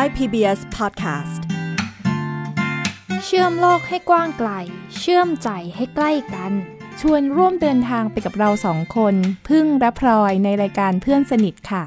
[0.00, 1.40] Thai PBS Podcast
[3.24, 4.50] เชื่อมโลกให้กว้างไกล
[4.98, 6.52] เชื่อมใจให้ใกล้กัน
[7.00, 9.14] ชวนร่วมเดินทางไปกับเราสองคน
[9.48, 11.82] พึ่งและพลอยในรายการเพื่อนสนิทค่ะ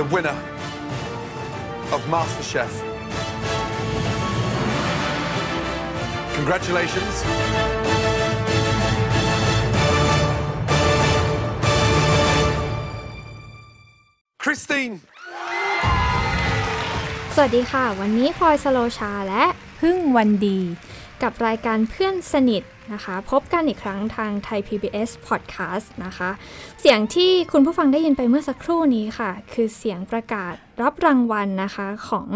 [0.00, 0.38] the winner
[1.94, 2.72] of MasterChef.
[6.36, 7.14] Congratulations.
[14.52, 14.94] Christine.
[17.34, 19.44] สวัสดีค่ะ วันนี้พลอยสโลชาและ
[19.80, 20.58] พึ่งวันดี
[21.22, 22.62] กับรายการเพื่อนสนิท
[22.92, 26.30] นะคะ พบกันอีกครั้งทางไทย PBS Podcast นะคะ
[26.80, 32.28] เสียงที่คุณผู้ฟังได้ยินไปเมื่อสักครู่นี้ค่ะ คือเสียงประกาศรับรางวัลนะคะของ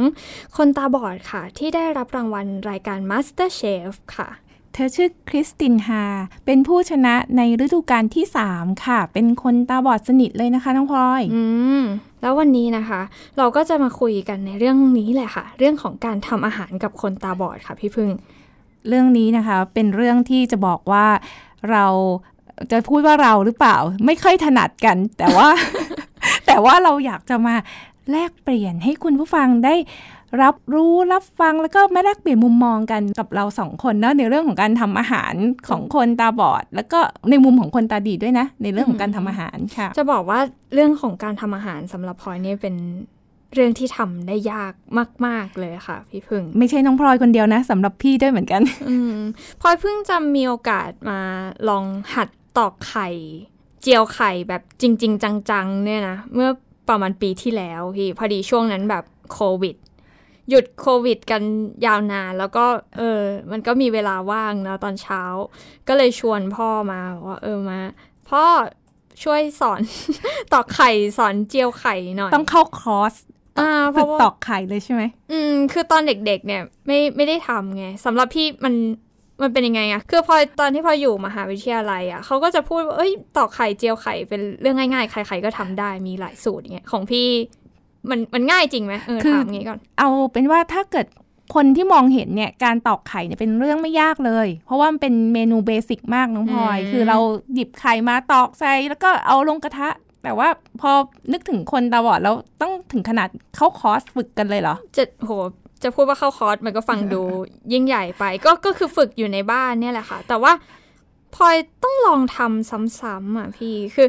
[0.57, 4.29] คนตาบอดค่ะ ที่ได้รับรางวัลรายการ Master Chef ค่ะ
[4.79, 6.03] เธอชื่อคริสตินฮา
[6.47, 11.43] เป็นผู้ชนะในฤดูกาลที่ 3 ค่ะ เป็นคนตาบอดสนิทเลยนะคะน้องพลอยอื
[11.80, 11.82] ม
[12.21, 13.01] แล้ววันนี้นะคะ
[13.38, 18.10] เราก็จะมาคุยกันในเรื่องนี้แหละค่ะ เรื่องของการทำอาหารกับคนตาบอดค่ะพี่พึ่ง
[18.88, 21.07] เรื่องนี้นะคะเป็นเรื่องที่จะบอกว่า
[21.71, 21.87] เรา
[22.71, 25.49] จะพูดว่าเราหรือเปล่า ไม่ค่อยถนัดกัน แต่ว่า
[26.47, 27.54] แต่ว่าเราอยากจะมา
[28.10, 29.74] แลกเปลี่ยนให้คุณผู้ฟังได้
[30.43, 35.35] รับรู้รับฟังแล้วก็มาแลกเปลี่ยนมุมมองกันกับเราสองคนเนาะในเรื่องของการทำอาหาร
[35.69, 36.99] ของคนตาบอด แล้วก็
[37.30, 40.41] ในมุมของคนตาดีด้วยนะ ในเรื่องของการทำอาหารค่ะ จะบอกว่า
[40.74, 42.77] เรื่องของการทำอาหารสำหรับพลอยเนี่ยเป็น
[43.54, 44.73] เรื่องที่ทำได้ยาก
[45.27, 49.19] มาก ๆ เลยค่ะ พี่พึ่ง ไม่ใช่น้องพลอยคนเดียวนะสำหรับพี่ด้วยเหมือนกันอืม
[49.60, 51.21] พลอยเพิ่งจะมีโอกาสมา
[51.69, 53.09] ลองหัดตอกไข่
[53.82, 56.51] เจียวไข่แบบจริง ๆ จัง ๆ เนี่ยนะ เมื่อ
[56.88, 59.77] ประมาณปีที่แล้วพี่พอดีช่วงนั้นแบบโควิด
[60.51, 61.43] หยุดโควิดกัน
[61.87, 62.65] ยาวนาน แล้วก็
[62.97, 63.21] เออ
[63.52, 65.22] มันก็มีเวลาว่างนะตอนเช้า
[65.88, 67.81] ก็เลยชวนพ่อมาว่าเออมา
[68.31, 68.44] พ่อ
[69.25, 69.81] ช่วยสอน
[70.53, 73.15] ตอกไข่สอนเจียวไข่หน่อย ต้องเข้าคอร์ส
[73.59, 78.75] อ่าเพฝึราะกว่าตอกไข่เลยใช่ไหม อืม คือตอนเด็กๆเนี่ย ไม่ไม่ได้ทำไงสำหรับพี่มัน
[79.43, 87.28] มันเป็นยังไงอะคือพอตอนที่พออยู่มหาวิทยาลัยอะเขาก็จะพูดว่าเอ้ยตอกไข่เจียวไข่เป็นเรื่องง่ายๆ ใครๆก็ทำได้มีหลายสูตรอย่างเงี้ยของพี่
[88.11, 91.06] มันมันง่ายจริงไหมเออคือถามงี้ก่อน เอาเป็นว่าถ้าเกิด
[91.55, 97.19] คนที่มองเห็นเนี่ยการตอกไข่เนี่ยเป็นเรื่องไม่ยากเลย เพราะว่ามันเป็นเมนูเบสิกมากน้องพลอยอืมคือเรา
[97.55, 99.89] หยิบไข่มาตอกใส่แล้วก็เอาลงกระทะ
[100.22, 100.49] แต่ว่า
[100.81, 100.91] พอ
[101.33, 105.31] นึกถึงคนตาบอดแล้วต้องถึงขนาดเข้าคอร์สฝึกกันเลยเหรอจะโห
[105.83, 107.23] จะพูดว่าเข้าคอร์สมันก็ฟังดู
[107.73, 110.53] ยิ่งใหญ่ไป ก็ก็คือฝึกอยู่ในบ้านเนี่ยแหละค่ะ แต่ว่า
[111.34, 112.69] พลอยต้องลองทำ
[113.00, 114.09] ซ้ำๆอะพี่คือ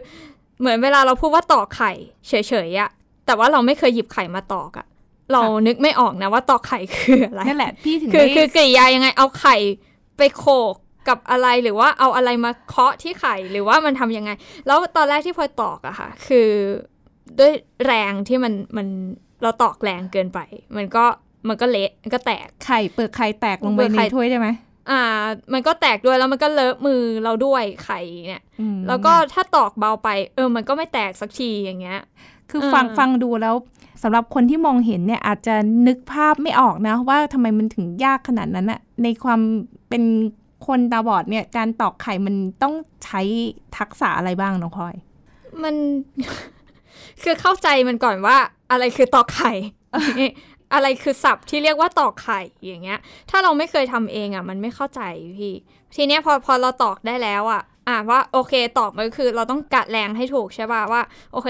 [0.59, 1.91] เหมือนเวลาเราพูดว่าตอกไข่
[2.27, 2.33] เฉ
[2.67, 2.89] ยๆอะ
[3.27, 4.87] แต่ว่าเราไม่เคยหยิบไข่มาตอกอะ
[5.31, 9.55] เรานึกไม่ออกนะว่าตอกไข่คืออะไรนั่นแหละพี่ถึงคือได้คือกริยายังไงเอาไข่
[10.17, 10.75] ไปโขก
[11.09, 14.31] กับอะไรหรือว่าเอาอะไรมาเคาะที่ไข่หรือว่ามันทำยังไง
[14.67, 16.49] แล้วตอนแรกที่พลอยตอกอะค่ะ คือ
[17.39, 17.51] ด้วย
[17.85, 18.87] แรงที่มันมัน
[19.41, 20.39] เราตอกแรงเกินไป
[20.77, 21.05] มันก็
[21.47, 24.49] มันก็เละมันก็แตกไข่เปลือกไข่แตกลงไปเปลือกในไข่ถ้วยได้ไหม
[24.91, 25.01] อ่า
[25.53, 31.99] มันก็แตกด้วยแล้วมันก็เลอะมือเราด้วยไข่เนี่ยอืมแล้วก็ถ้าตอกเบาไป เออ มันก็ไม่แตกสักทีอย่างเงี้ย
[32.49, 33.55] คือฟังเออฟังดูแล้ว
[34.03, 35.55] สำหรับคนที่มองเห็นเนี่ยอาจจะ
[35.87, 39.39] นึกภาพไม่ออกนะ ว่าทำไมมันถึงยากขนาดนั้นอะในความ
[39.89, 40.03] เป็น
[40.67, 42.73] คนตาบอดเนี่ยการตอกไข่มันต้อง
[43.05, 43.21] ใช้
[43.77, 44.95] ทักษะอะไรบ้างน้องพลอย
[45.63, 45.75] มัน
[47.23, 48.37] คือเข้าใจมันก่อนว่า
[48.71, 49.53] อะไรคือตอกไข่
[50.73, 55.01] อะไรคือศัพท์ที่เรียกว่าตอกไข่อย่างเงี้ย ถ้าเราไม่เคยทำเองอะ มันไม่เข้าใจ
[55.37, 55.53] พี่
[55.95, 61.01] ทีเนี้ยพอพอเราตอกได้แล้วอะอะว่าโอเคตอกมันก็คือเราต้องกะแรงให้ถูกใช่ป่ะว่า
[61.33, 61.49] โอเค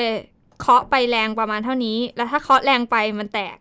[0.59, 3.57] เคาะไปแรงประมาณเท่านี้ แล้วถ้าเคาะแรงไปมันแตก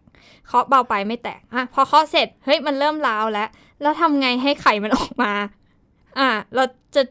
[0.47, 3.49] เคาะเบาไปไม่แตกอะพอเคาะเสร็จเฮ้ยมันเริ่มร้าวแล้ว
[3.83, 5.33] แล้วทำไงให้ไข่มันออกมา
[6.19, 6.65] อะเรา
[6.95, 7.03] จะ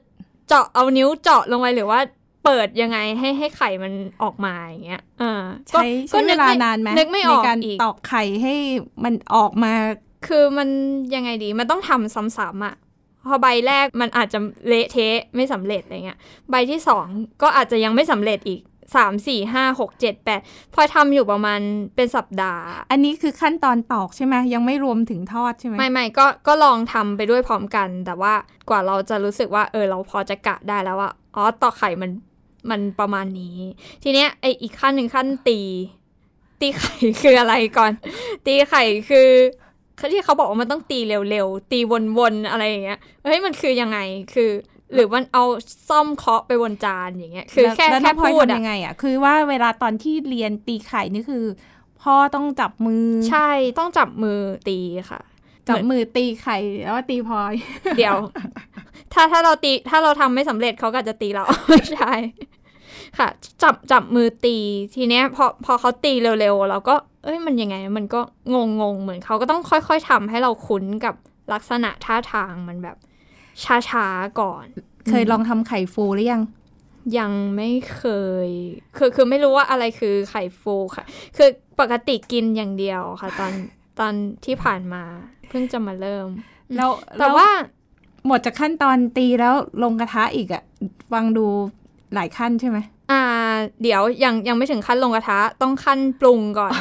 [0.47, 2.00] เจาะเอานิ้วเจาะลงไปหรือว่า
[2.45, 3.94] เปิดยังไงให้ให้ไข่มัน
[4.24, 5.44] ออกมาอย่างเงี้ยอ่า
[5.74, 8.56] ก็ใช้ใช้เวลานานไหมนึกไม่ออกในการอีกตอกไข่ให้
[9.03, 9.74] มันออกมา
[10.28, 10.69] คือมัน
[11.16, 12.75] ยังไงดีมันต้องทำซ้ำๆอะ
[13.27, 16.19] พอใบแรกมันอาจจะเละเทะไม่สำเร็จอะไรเงี้ย
[16.50, 17.06] ใบที่สอง
[17.42, 18.62] ก็อาจจะยังไม่สำเร็จอีก
[18.95, 20.41] สามสี่ห้าหกเจ็ดแปด
[20.73, 21.59] พอทำอยู่ประมาณ
[21.95, 28.33] เป็นสัปดาห์ อันนี้คือขั้นตอนตอกใช่ไหมยังไม่รวมถึงทอดใช่ไหมไม่ไม่ก็ก็ลองทำไปด้วยพร้อมกัน แต่ว่า
[28.69, 32.11] กว่าเราจะรู้สึกว่าเออเราพอจะกะได้แล้วว่าอ๋อตอกไข่มัน
[32.69, 33.57] มันประมาณนี้
[34.03, 35.59] ทีเนี้ยไออีกขั้นหนึ่งขั้นตี
[36.61, 37.91] ตีไข่คืออะไรก่อน
[38.45, 39.29] ตีไข่คือ
[40.13, 41.79] ที่เขาบอกว่ามันต้องตีเร็วๆตี
[42.17, 43.97] วนๆอะไรอย่างเงี้ยเฮ้ยมันคือยังไง
[44.33, 44.49] คือ
[44.93, 45.43] หรือมันเอา
[45.89, 51.45] ซ่อมเคาะไปบนจานอย่างเงี้ย คือแค่ล้วแค่น้องพลอยพูดทำอะยังไงอะคือว่าเวลาตอนที่เรียนตีไข่นี่คือ
[52.01, 53.49] พ่อต้องจับมือ ใช่
[53.79, 54.39] ต้องจับมือ
[54.69, 54.79] ตี
[55.11, 55.21] ค่ะ
[55.69, 57.53] จับมือตีไข่แล้วว่าตีพลอย
[57.97, 58.15] เดี๋ยว
[59.13, 62.13] ถ้าถ้าเราตีถ้าเราทำไม่สำเร็จเขาก็อาจจะตีเราไม่ใช่
[63.17, 63.27] ค่ะ
[63.63, 64.57] จับจับมือตี
[64.95, 68.21] ทีเนี้ยพอพอเขาตีเร็วๆเราก็ เอ้ยมันยังไง มันก็
[68.53, 71.15] งงงๆเหมือนเขาก็ต้องค่อย ๆทำให้เราคุ้นกับ
[71.53, 72.97] ลักษณะท่าทางมันแบบ
[73.63, 74.66] ช้าๆก่อน
[75.10, 76.42] เคยลองทำไข่ฟูหรือยัง
[77.18, 78.04] ยังไม่เค
[78.48, 78.50] ย
[78.98, 81.06] คือคือไม่รู้ว่าอะไรคือไข่ฟูค่ะ
[81.38, 81.50] คือ
[81.80, 83.54] ปกติกินอย่างเดียวค่ะ ตอน
[84.00, 84.13] ตอน
[84.46, 85.04] ที่ผ่านมา
[85.50, 86.28] เพิ่งจะมาเริ่ม
[86.75, 87.48] แล้วแต่ว่า
[88.25, 90.63] หมดจากขั้นตอนตีแล้วลงกระทะอีกอะ
[91.12, 91.48] ฟังดู
[92.13, 92.78] หลายขั้นใช่ไหม
[93.12, 93.22] อ่า
[93.81, 96.74] เดี๋ยวยังยังไม่ถึงขั้นลงกระทะต้องขั้นปรุงก่อน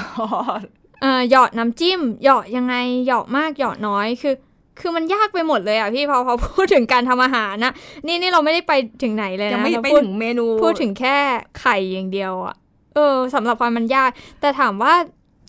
[1.03, 2.75] เอ่อหยอดน้ำจิ้มหยอดยังไง
[3.07, 4.35] หยอดมากหยอดน้อยคือ
[4.81, 7.73] คือมันยากไปหมดเลยอะพี่พอพอพูดถึงการทำอาหารนะ
[8.07, 8.73] นี่นี่เราไม่ได้ไป
[9.03, 11.17] ถึงไหนเลยนะยังไม่เราไปพูดถึงเมนู พูดถึงแค่
[11.61, 12.55] ไข่อย่างเดียวอะ
[12.95, 14.11] เออสำหรับพลอยมันยาก
[14.41, 14.95] แต่ถามว่า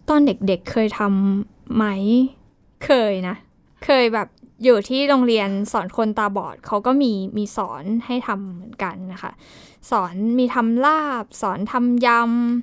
[0.10, 1.86] ตอนเด็กๆเคยทำไหม
[2.86, 3.36] เคยนะ
[3.86, 4.28] เคยแบบ
[4.64, 9.32] อยู่ที่โรงเรียนสอนคนตาบอดเขาก็มีมีสอนให้ทำเหมือนกันนะคะ
[9.92, 12.08] สอนมีทำลาบ สอนทำย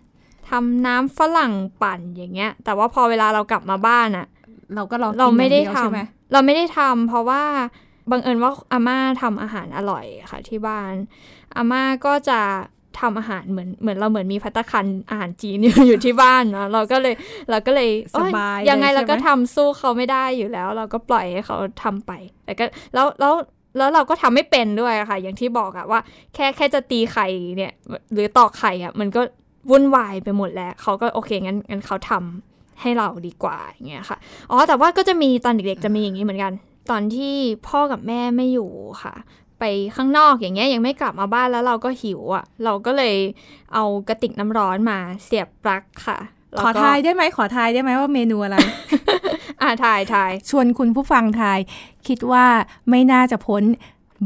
[0.01, 4.27] ำทำน้ำฝรั่งปั่นอย่างเงี้ย แต่ว่าพอเวลาเรากลับมาบ้านอะ
[4.75, 6.01] เราก็ลองกินเราไม่ได้อย่างยวทำใช่ไหม
[6.33, 7.43] เราไม่ได้ทำเพราะว่า
[8.11, 10.95] บังเอิญว่าอาม่าทำอาหารอร่อยค่ะที่บ้าน
[11.57, 12.41] อาม่าก็จะ
[13.01, 17.15] ทำอาหารเหมือนเหมือนเราเหมือนมีพัตตาคารอาหารจีนอยู่อยู่ที่บ้านเนาะเราก็เลย
[17.51, 22.13] เราก็เลยสบายเอ้ยังไงลเราก็ใช่หมทำสู้เขาไม่ได้อยู่แล้ว เราก็ปล่อยให้เขาทำไป
[22.45, 22.65] แต่ก็
[22.95, 23.35] แล้วแล้ว
[23.77, 26.01] แล้วเราก็ทำไม่เป็นด้วยอะค่ะ อย่างที่บอกอะว่า
[26.35, 27.27] แค่แค่จะตีไข่
[27.57, 27.73] เนี่ย
[28.13, 29.21] หรือตอกไข่อะมันก็
[29.71, 34.19] วุ่นวายไปหมดแล้วเขาก็โอเคงั้นงั้นเขาทำ ให้เราดีกว่าอย่างเงี้ยค่ะ
[34.51, 36.53] อ๋อ แต่ว่าก็จะมีตอนเด็กๆจะมีอย่างนี้เหมือนกัน
[36.91, 37.35] ตอนที่
[37.69, 38.71] พ่อกับแม่ไม่อยู่
[39.03, 39.15] ค่ะ
[39.59, 39.65] ไป
[39.97, 43.17] ข้างนอกอย่างเงี้ยยังไม่กลับมาบ้านแล้วเราก็หิวอะ่ะ เราก็เลย
[43.75, 46.19] เอากระติกน้ำร้อนมาเสียบปลั๊กค่ะ
[46.53, 48.57] แล้วขอก็ทายได้ไหมขอทายได้ไหมว่าเมนูอะไร
[49.63, 51.59] อ่าถ่ายถ่ายชวนคุณผู้ฟังทาย
[52.09, 52.47] คิดว่า
[52.91, 53.63] ไม่น่าจะพ้น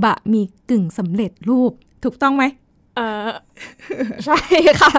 [0.04, 1.72] บะหมี่กึ่งสำเร็จรูป
[2.04, 2.44] ถูกต้องไหม
[2.96, 3.28] เออ
[4.25, 4.38] ใช่
[4.81, 4.93] ค่ะ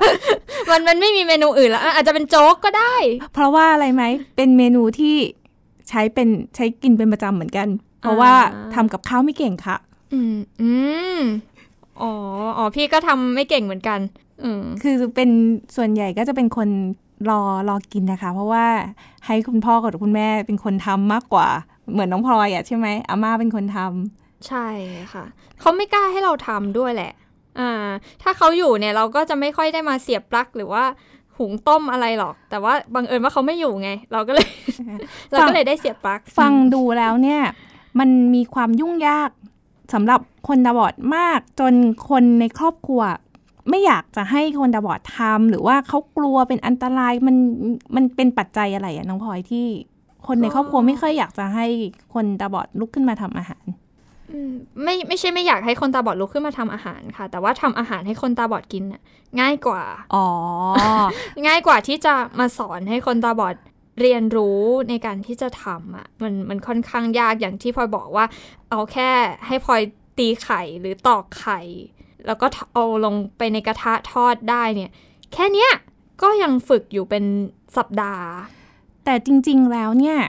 [0.69, 2.95] มันมันไม่มีเมนูอื่นแล้วอะอาจจะเป็นโจ๊กก็ได้
[3.33, 4.03] เพราะว่าอะไรไหม
[4.35, 5.15] เป็นเมนูที่
[5.89, 7.67] ใช้เป็นใช้กินเป็นประจำเหมือนกัน
[8.01, 9.77] เพราะว่าอ่าทำกับข้าวไม่เก่งค่ะ
[10.13, 10.71] อืมอื
[11.17, 11.19] ม
[12.01, 12.11] อ๋อ
[12.57, 13.99] อ๋อพี่ก็ทำไม่เก่งเหมือนกัน
[14.43, 15.29] อืมคือเป็น
[15.75, 16.69] ส่วนใหญ่ก็จะเป็นคน
[17.29, 18.65] รอรอกินนะคะ เพราะว่า
[19.25, 21.47] ให้คุณพ่อกับคุณแม่เป็นคนทำมากกว่า
[21.91, 24.67] เหมือนน้องพลอยอะใช่ไหมอาม่าเป็นคนทำใช่
[25.13, 25.25] ค่ะ
[25.59, 27.11] เขาไม่กล้าให้เราทำด้วยแหละ
[27.59, 27.87] อ่า
[28.23, 30.83] ถ้าเขาอยู่เนี่ยเราก็จะไม่ค่อยได้มาเสียบปลั๊กหรือว่า
[31.37, 34.47] หุงต้มอะไรหรอก แต่ว่าบังเอิญว่าเขาไม่อยู่ไง เราก็เลย
[35.31, 37.41] เราก็เลยได้เสียบปลั๊กฟังดูแล้วเนี่ย
[37.99, 39.29] มันมีความยุ่งยาก
[39.93, 41.73] สำหรับคนตาบอดมาก จน
[42.09, 43.01] คนในครอบครัว
[43.69, 47.35] ไม่อยากจะให้คนตาบอดทำหรือว่าเขากลัวเป็นอันตรายมัน
[47.95, 49.67] มันเป็นปัจจัยอะไรอะน้องพลอยที่
[50.27, 51.65] คนในครอบครัวไม่ค่อยอยากจะให้
[52.13, 53.86] คนตาบอดลุกขึ้นมาทำอาหารอืม
[54.83, 59.01] ไม่ไม่ใช่ไม่อยากให้คนตาบอดลุกขึ้นมาทำอาหารค่ะ แต่ว่าทำอาหารให้คนตาบอดกินน่ะ
[59.39, 59.83] ง่ายกว่า
[60.15, 60.27] อ๋อ
[61.47, 63.55] ง่ายกว่าที่จะมาสอนให้คนตาบอด
[64.01, 68.25] เรียนรู้ในการที่จะทำอะมันมันค่อนข้างยากอย่างที่พลอยบอกว่า
[68.69, 69.09] เอาแค่
[69.47, 69.81] ให้พลอย
[70.17, 71.59] ตีไข่หรือตอกไข่
[72.25, 74.91] แล้วก็เอาลงไปในกระทะทอดได้เนี่ย
[75.33, 75.71] แค่เนี้ย
[76.21, 77.23] ก็ยังฝึกอยู่เป็น
[77.77, 78.25] สัปดาห์
[79.09, 80.19] แต่จริงๆแล้วเนี่ย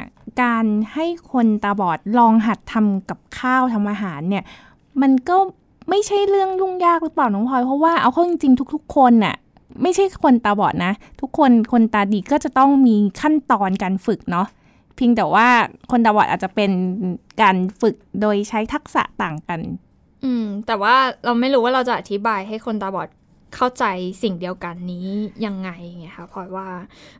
[0.42, 0.64] การ
[0.94, 4.44] ให้คนตาบอดลองหัดทำกับข้าวทำอาหารเนี่ย
[5.00, 5.36] มันก็
[5.88, 9.34] ไม่ใช่เรื่องยุ่งยากหรือเปล่าน้องพลอยเพราะว่าเอาเข้าจริง ๆ ทุก ๆ คนน่ะ
[9.82, 14.46] ไม่ใช่คนตาบอดนะ ทุกคนคนตาดีก็จะต้องมีขั้นตอนการฝึกเนาะ
[14.96, 15.46] เพียงแต่ว่า
[15.90, 16.70] คนตาบอดอาจจะเป็น
[17.42, 19.60] การฝึกโดยใช้ทักษะต่างกัน
[20.24, 23.08] อืม แต่ว่าเราไม่รู้ว่าเราจะอธิบายให้คนตาบอด
[23.54, 23.84] เข้าใจ
[24.22, 25.08] สิ่งเดียวกันนี้
[25.46, 26.68] ยังไงไงคะพลอยว่า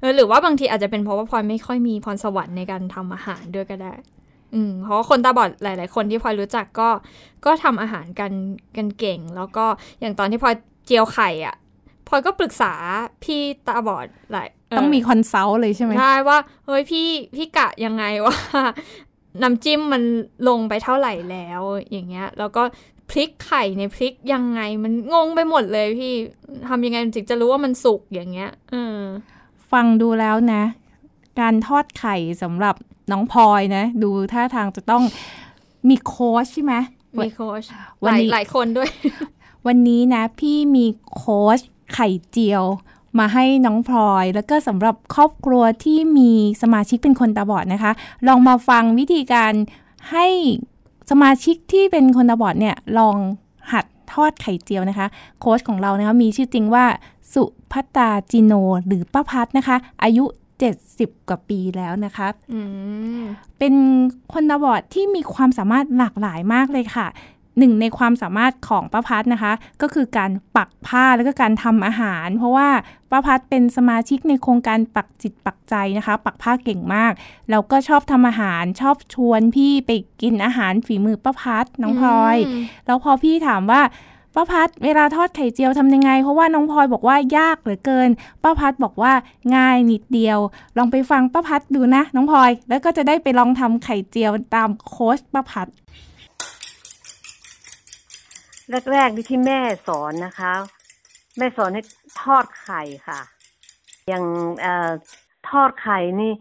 [0.01, 3.93] เออหรือว่าบางทีอาจจะเป็นเพราะว่าพลอยไม่ค่อยมีพรสวรรค์ในการทำอาหารด้วยก็ได้
[4.55, 6.89] อืมเพราะคนตาบอดหลาย ๆ คนที่พลอยรู้จักก็
[7.45, 8.33] ก็ทำอาหารกัน
[8.77, 9.65] กันเก่ง แล้วก็
[10.01, 10.55] อย่างตอนที่พลอย
[10.87, 11.57] เจียวไข่อะ
[12.09, 12.73] พลอยก็ปรึกษา
[13.25, 18.37] พี่ตาบอดหลายต้องมีคอนซัลท์เลยใช่ไหมใช่ว่าเฮ้ยพี่พี่กะยังไงว่า
[19.43, 20.03] น้ำจิ้มมัน
[20.49, 22.63] ลงไปเท่าไหร่แล้วอย่างเงี้ย แล้วก็
[23.11, 26.13] พริกไข่ในพริกยังไงมันงงไปหมดเลยพี่
[26.69, 29.01] ทำยังไงถึงจะรู้ว่ามันสุกอย่างเงี้ยเออ
[29.73, 30.63] ฟังดูแล้วนะ
[31.41, 32.75] การทอดไข่สำหรับ
[33.11, 35.03] น้องพลอยนะ ดูท่าทางจะต้อง
[35.89, 36.75] มีโค้ชใช่ไหม
[37.25, 37.65] มีโค้ช
[38.05, 38.91] วัหนลายนี้หลายคนด้วย
[39.67, 41.59] วันนี้นะ พี่มีโค้ช
[41.95, 42.65] ไข่เจียว
[43.19, 46.31] มาให้น้องพลอย แล้วก็สำหรับครอบครัวที่มี
[46.63, 47.93] สมาชิกเป็นคนตาบอดนะคะ
[48.29, 49.53] ลองมาฟังวิธีการ
[50.11, 50.27] ให้
[51.11, 53.17] สมาชิกที่เป็นคนตาบอดเนี่ยลอง
[53.73, 55.07] หัดทอดไข่เจียวนะคะ
[55.41, 56.85] โค้ชของเรานะคะมีชื่อจริงว่า
[57.33, 58.53] สุพัตตาจิโน
[58.87, 60.25] หรือป้าพัดนะคะ อายุ
[60.77, 62.61] 70 กว่าปีแล้วนะคะอื
[63.21, 63.23] ม
[63.59, 63.75] เป็น
[64.33, 67.07] คนตาบอดที่มีความสามารถหลากหลายมากเลยค่ะ
[67.59, 72.69] หนึ่งในความสามารถของป้าพัดนะคะ ก็คือการปักผ้าแล้วก็การทำอาหาร เพราะว่า
[73.11, 77.13] ป้าพัดเป็นสมาชิกในโครงการปักจิตปักใจนะคะ ปักผ้าเก่งมาก
[77.51, 79.91] แล้วก็ชอบทำอาหารชอบชวนพี่ไป
[80.23, 83.83] กินอาหารฝีมือป้าพัดน้องพลอยอืมแล้วพอพี่ถามว่า
[84.35, 88.09] ป้าพัดเวลาทอดไข่เจียวทำยังไง เพราะว่าน้องพลอยบอกว่ายากเหลือเกิน
[88.43, 89.13] ป้าพัดบอกว่า
[89.57, 90.39] ง่ายนิดเดียว
[90.79, 95.69] ลองไปฟังป้าพัดดูนะ น้องพลอย แล้วก็จะได้ไปลองทำไข่เจียวตามโค้ชป้าพัด
[98.93, 100.53] แรกๆนี่ที่แม่สอนนะคะ
[101.39, 101.83] แม่สอนให้
[102.23, 103.21] ทอดไข่ค่ะ
[104.09, 104.25] อย่าง
[104.61, 104.91] เอ่อ
[105.51, 106.33] ทอดไข่นี่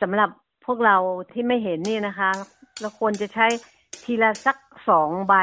[0.00, 0.30] สำหรับ
[0.66, 0.96] พวกเรา
[1.32, 2.30] ที่ไม่เห็นนี่นะคะ
[2.80, 3.46] เราควรจะใช้
[4.04, 4.56] ทีละสัก
[4.88, 5.34] สองใบ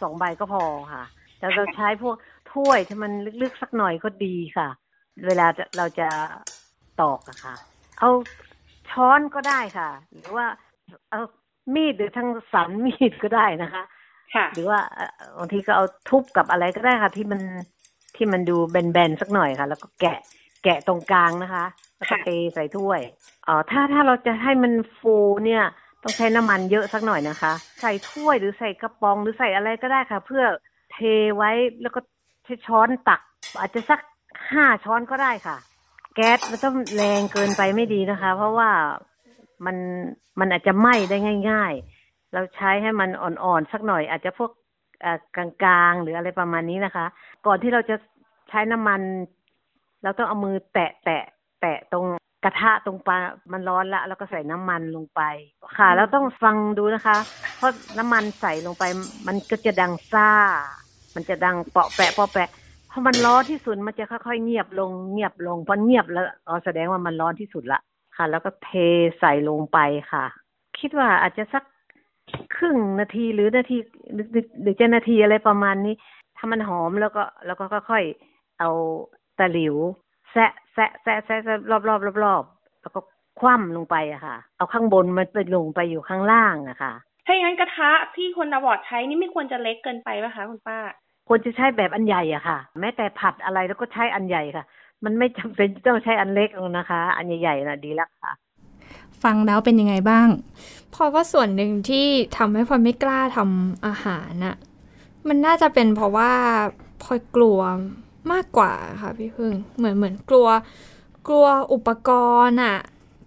[0.00, 1.04] สองใบก็พอค่ะ
[1.38, 2.16] แต่เราใช้พวก
[2.52, 3.12] ถ้วยที่มัน
[3.42, 4.68] ลึกๆสักหน่อยก็ดีค่ะ
[5.26, 6.08] เวลาเราจะ
[7.00, 7.54] ตอกอะค่ะ
[7.98, 8.10] เอา
[8.90, 10.46] ช้อนก็ได้ค่ะ หรือว่า
[11.10, 11.22] เอา
[11.74, 13.82] มีดหรือทั้งสันมีดก็ได้นะคะ
[14.54, 17.40] หรือว่าเอ่อบางทีก็เอาทุบกับอะไรก็ได้ค่ะ ที่มัน
[18.16, 20.18] ที่มันดูแบนๆสักหน่อยค่ะ แล้วก็แกะ
[20.64, 21.64] แกะตรงกลางนะคะ
[21.96, 23.00] แล้วก็ค่ะเทใส่ถ้วย
[23.44, 25.64] เอ๋อถ้าถ้าเราจะให้มันฟูเนี่ย
[26.02, 30.44] ต้องใช้น้ำมันเยอะสักหน่อยนะคะ ใส่ถ้วยหรือใส่กระป๋องหรือใส่อะไรก็ได้ค่ะ เพื่อ
[30.92, 30.98] เท
[31.36, 31.50] ไว้
[31.82, 32.00] แล้วก็
[32.44, 33.20] ใช้ช้อนตัก
[33.60, 34.00] อาจจะสัก
[34.52, 35.56] ห้าช้อนก็ได้ค่ะ
[36.14, 38.70] แก๊สมันต้องแรงเกินไปไม่ดีนะคะ เพราะว่า
[39.66, 39.76] มัน
[40.40, 41.16] มันอาจจะไหม้ได้
[41.50, 41.93] ง่าย ๆ
[42.34, 44.50] เราใช้ให้มันอ่อนๆสักหน่อย อาจจะพวก
[45.00, 47.06] เอ่อกลางๆ หรืออะไรประมาณนี้นะคะ
[47.46, 47.96] ก่อนที่เราจะ
[48.48, 49.00] ใช้น้ำมัน
[50.02, 51.22] เราต้องเอามือแตะแตะ
[51.60, 52.06] แตะตรง
[52.44, 53.18] กระทะตรงปลา
[53.52, 55.22] มันร้อนละ แล้วก็ใส่น้ำมันลงไป
[55.76, 57.16] ค่ะ แล้วต้องฟังดูนะคะ
[57.56, 58.84] เพราะน้ำมันใส่ลงไป
[59.26, 60.30] มันก็จะดังซ่า
[61.14, 62.50] มันจะดังเปาะแปะเปาะแปะ
[62.90, 67.80] พอมันร้อนที่สุดมันจะค่อยๆเงียบลงเงียบลงพอเงียบแล้วอ๋อแสดงว่ามันร้อนที่สุดละ
[68.16, 68.70] ค่ะ แล้วก็เท
[69.20, 69.78] ใส่ลงไป
[70.12, 70.24] ค่ะ
[70.80, 71.64] คิดว่าอาจจะสัก
[72.56, 73.76] ครึ่งนาทีหรือนาที
[74.12, 75.94] หรือหรือหรือจะนาทีอะไรประมาณนี้
[76.36, 78.70] ถ้ามันหอมแล้วก็แล้วก็ค่อยๆเอา
[79.38, 79.76] ตะหลิว
[80.32, 82.44] แซะแซะแซะแซะแซะรอบรอบรอบรอบ
[82.82, 83.00] แล้วก็
[83.40, 86.92] คว่ำลงไปอะค่ะ เอาข้างบนมันไปลงไปอยู่ข้างล่างอะค่ะ
[87.26, 90.78] ถ้าอย่างนั้นกระทะที่คนตาบอดใช้นี่ไม่ควรจะเล็กเกินไปป่ะคะคุณป้า
[91.28, 94.64] ควรจะใช้แบบอันใหญ่อะค่ะ แม้แต่ผัดอะไรแล้วก็ใช้อันใหญ่ค่ะ
[95.04, 98.32] มันไม่จำเป็นต้องใช้อันเล็กหรอกนะคะ อันใหญ่ๆน่ะดีแล้วค่ะ
[99.22, 100.28] ฟังแล้วเป็นยังไงบ้าง
[100.90, 102.06] เพราะว่าส่วนหนึ่งที่
[102.36, 104.56] ทำให้พลอยไม่กล้าทำอาหารน่ะ
[105.28, 106.32] มันน่าจะเป็นเพราะว่า
[107.02, 107.60] พลอยกลัว
[108.32, 110.48] มากกว่าค่ะพี่พึ่งเหมือนเหมือนกลัว
[111.28, 112.10] กลัวอุปก
[112.46, 112.78] รณ์อะ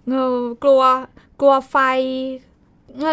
[0.07, 0.81] เงอกลัว
[1.41, 1.75] กลัวไฟ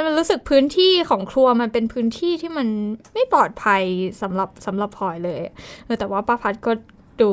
[0.06, 2.68] มันรู้สึกพื้นที่ของครัวมันเป็นพื้นที่ที่มัน
[3.14, 3.82] ไม่ปลอดภัย
[4.22, 5.40] สำหรับสำหรับพลอยเลย
[5.84, 6.72] เออแต่ว่าป้าพัดก็
[7.22, 7.30] ดู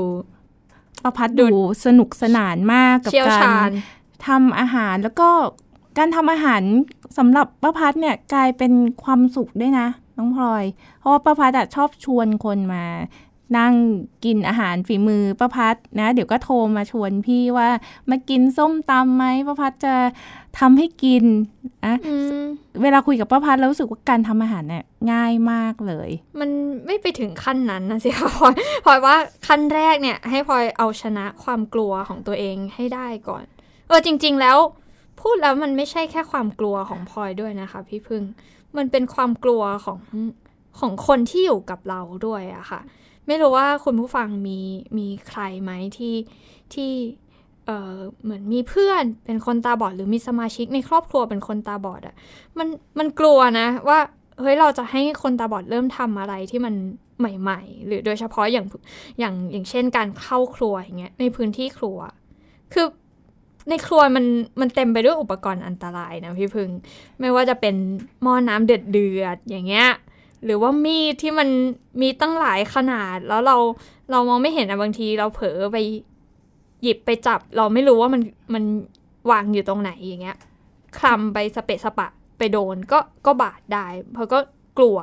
[1.04, 3.72] ประพัดดูดูสนุกสนานมากกับเชี่ยวกาชารญ
[4.28, 5.30] ทำอาหารแล้วก็
[5.98, 6.62] การทำอาหาร
[7.18, 8.74] สำหรับป้าพัดเนี่ยกลายเป็น
[9.04, 9.88] ความสุขด้วยนะ
[10.18, 10.64] น้องพลอย
[11.00, 12.84] เพราะว่าป้าพัดอะชอบชวนคนมา
[13.58, 13.74] นั่ง
[14.26, 17.70] กินอาหารฝีมือป้าพัดนะ เดี๋ยวก็โทรมาชวนพี่ว่า
[18.10, 19.96] มากินส้มตำไหมป้าพัดจะ
[20.60, 21.24] ทำให้กิน
[21.86, 22.42] อะอืม
[22.82, 26.10] เวลาคุยกับป้าพัดแล้วรู้สึกว่าการทำอาหารเนี่ยง่ายมากเลย
[26.40, 26.50] มัน
[26.86, 28.54] ไม่ไปถึงขั้นนั้นนะสิคะพลอย
[28.86, 29.16] พลอยว่า
[29.48, 34.58] ขั้นแรกเนี่ย ให้พลอยเอาชนะความกลัวของตัวเองให้ได้ก่อนเออจริง ๆ แล้ว
[35.22, 38.24] พูดแล้วมันไม่ใช่แค่ความกลัวของพลอยด้วยนะคะ พี่พึ่ง
[38.78, 40.00] มันเป็นความกลัวของ
[40.80, 42.82] ของคนที่อยู่กับเราด้วยอะค่ะ
[43.28, 44.60] ไม่รู้ว่าคุณผู้ฟังมี
[44.98, 46.16] มีใครไหมที่
[46.74, 46.92] ที่
[47.66, 52.16] เออเหมือนมีเพื่อนเป็นคนตาบอด หรือมีสมาชิกในครอบครัวเป็นคนตาบอดอะ
[52.58, 52.68] มัน
[53.00, 54.00] มันกลัวนะว่า
[54.40, 56.74] เฮ้ยเราจะให้คนตาบอดเริ่มทำอะไรที่มัน
[57.20, 58.66] ใหม่ ๆ หรือโดยเฉพาะอย่าง
[59.20, 61.98] อย่างอย่างเช่นการเข้าครัวอย่างเงี้ยในพื้นที่ครัว
[62.74, 62.86] คือ
[63.70, 64.26] ในครัวมัน
[64.60, 66.70] มันเต็มไปด้วยอุปกรณ์อันตรายนะพี่พึง
[67.20, 67.76] ไม่ว่าจะเป็น
[68.22, 69.88] หม้อน้ำเดือดเดือดอย่างเงี้ย
[70.46, 71.50] หรือว่ามีดที่มัน
[72.02, 73.58] มีตั้งหลายขนาด แล้วเรา
[74.12, 75.78] เรามองไม่เห็นอะบางที เราเผลอไป
[76.84, 78.22] หยิบไปจับ เราไม่รู้ว่ามัน
[78.54, 78.64] มัน
[79.32, 80.38] วางอยู่ตรงไหนอย่างเงี้ย
[80.98, 84.40] คลำไปสเปะสปะไปโดนก็ก็บาดได้เพราะก็
[84.78, 84.98] กลัว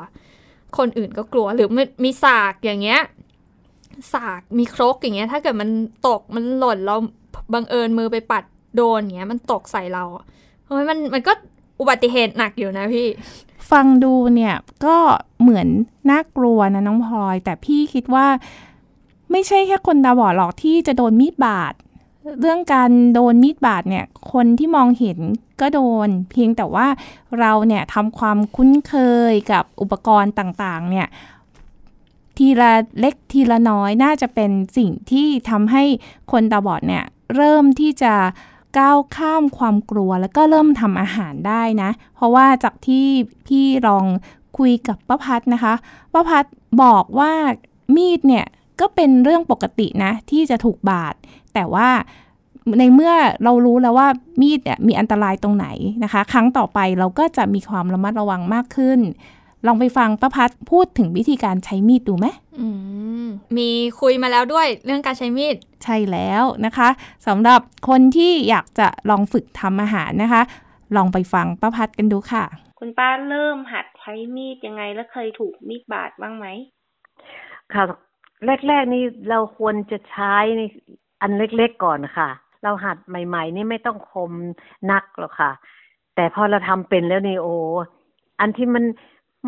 [0.78, 3.00] คนอื่นก็กลัวหรือมมีสากอย่างเงี้ย
[4.14, 5.70] สากมีครกอย่างเงี้ย ถ้าเกิดมัน
[6.08, 6.96] ตกมันหล่นเรา
[7.52, 8.44] บังเอิญมือไปปัด
[8.76, 10.04] โดนอย่างเงี้ยมันตกใส่เรา
[10.66, 11.32] เฮ้ยมันมันก็
[11.80, 13.08] อุบัติเหตุหนักอยู่นะพี่
[13.70, 14.96] ฟังดูเนี่ยก็
[15.40, 15.68] เหมือน
[16.10, 18.26] น่ากลัวนะน้องพลอย แต่พี่คิดว่า
[19.30, 21.74] ไม่ใช่แค่คนตาบอดหรอกที่จะโดนมีดบาด
[22.40, 25.18] เรื่องการโดนมีดบาดเนี่ย คนที่มองเห็น
[25.60, 26.86] ก็โดน เพียงแต่ว่า
[27.40, 28.94] เราเนี่ยทำความคุ้นเค
[29.30, 31.08] ยกับอุปกรณ์ต่างๆ เนี่ย
[32.36, 35.84] ทีละเล็กทีละน้อยน่าจะเป็นสิ่งที่ทำให้
[36.32, 37.04] คนตาบอดเนี่ย
[37.37, 38.14] เริ่มที่จะ
[38.78, 43.06] ก้าวข้ามความกลัวแล้วก็เริ่มทำอาหารได้นะ เพราะว่าจากที่
[43.47, 44.04] พี่ลอง
[44.58, 45.75] คุยกับป้าพัดนะคะ
[46.12, 46.44] ป้าพัด
[46.82, 47.32] บอกว่า
[47.97, 48.47] มีดเนี่ย
[48.80, 51.14] ก็เป็นเรื่องปกตินะที่จะถูกบาด
[51.54, 51.88] แต่ว่า
[52.78, 53.12] ในเมื่อ
[53.44, 54.08] เรารู้แล้วว่า
[54.40, 55.66] มีดเนี่ยมีอันตรายตรงไหน
[56.04, 59.00] นะคะ ครั้งต่อไปเราก็จะมีความระมัดระวังมากขึ้น
[59.66, 62.26] ลองไปฟังป้าพัดพูดถึงวิธีการใช้มีดดูไหม
[62.60, 62.66] อื
[63.24, 63.68] มมี
[64.00, 66.88] คุยมาแล้วด้วยเรื่องการใช้มีด ใช่แล้วนะคะ
[67.26, 70.42] สำหรับคนที่อยากจะลองฝึกทำอาหารนะคะ
[70.96, 72.44] ลองไปฟังป้าพัดกันดูค่ะ
[72.78, 76.46] คุณป้าเริ่มหัดใช้มีดยังไงแล้วเคยถูกมีดบาดบ้างไหม
[77.74, 77.84] ค่ะ
[78.68, 80.62] แรก ๆ นี่เราควรจะใช้ใน
[81.20, 82.28] อันเล็กๆก่อนค่ะ
[82.62, 84.32] เราหัดใหม่ ๆ นี่ไม่ต้องคม
[84.90, 85.50] นักหรอกค่ะ
[86.14, 87.54] แต่พอเราทำเป็นแล้วนี่โอ้
[88.40, 88.84] อันที่มัน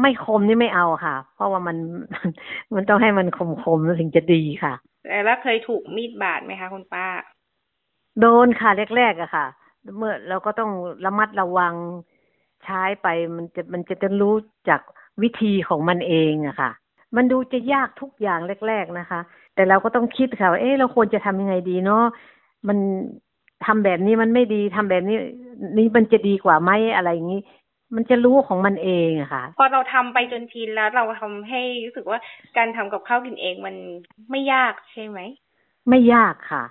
[0.01, 1.77] ไม่คมนี่ไม่เอาค่ะ เพราะว่ามัน
[2.75, 7.07] มันต้องให้มันคมๆแล้วถึงจะดีค่ะแต่แล้วเคยถูกมีดบาดไหมคะคุณป้า
[8.21, 9.47] โดนค่ะแรกๆอะค่ะ
[9.97, 10.71] เมื่อเราก็ต้อง
[11.05, 11.75] ระมัดระวัง
[12.65, 13.07] ใช้ไป
[13.37, 14.35] มันจะมันจะจะรู้
[14.69, 14.81] จาก
[15.23, 16.71] วิธีของมันเองอะค่ะ
[17.17, 19.21] มันดูจะยากทุกอย่างแรก ๆนะคะ
[19.55, 22.05] แต่เราก็ต้องคิดค่ะว่าเอ๊ะเราควรจะทำยังไงดีเนาะ
[22.69, 22.79] มัน
[23.67, 25.17] ทำแบบนี้มันไม่ดีทำแบบนี้
[25.77, 27.41] นี่มันจะดีกว่าไหมอะไรอย่างนี้
[27.95, 32.19] มันจะรู้ของมันเองอะค่ะ พอเราทำไปจนชินแล้ว เราทำให้รู้สึกว่า
[32.57, 33.75] การทำกับข้าวกินเองมัน
[34.31, 35.19] ไม่ยากใช่ไหม
[35.89, 36.65] ไม่ยากค่ะ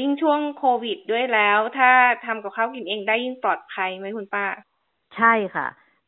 [0.00, 1.90] ยิ่งช่วงโควิดด้วยแล้ว ถ้า
[2.26, 4.44] ทำกับข้าวกินเองได้ยิ่งปลอดภัยไหมคุณป้า
[5.16, 5.66] ใช่ค่ะ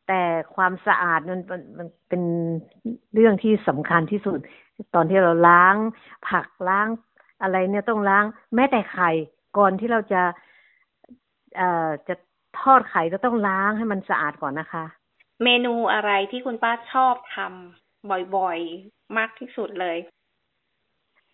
[0.09, 0.21] แต่
[0.55, 2.23] ความสะอาดมันมันมันเป็น
[3.15, 4.39] เรื่องที่สำคัญที่สุด
[4.95, 5.77] ตอนที่เราล้าง
[6.29, 6.89] ผักล้าง
[7.43, 8.25] อะไรเนี่ยต้องล้าง
[8.55, 9.11] แม้แต่ไข่
[9.59, 10.23] ก่อนที่เราจะ
[11.57, 12.15] เอ่อจะ
[12.59, 14.85] ทอดไข่ก็ต้องล้างให้มันสะอาดก่อนนะคะ
[15.45, 19.99] เมนูอะไรที่คุณป้าชอบทำบ่อยๆ มากที่สุดเลย